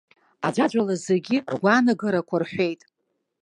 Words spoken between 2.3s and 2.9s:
рҳәеит.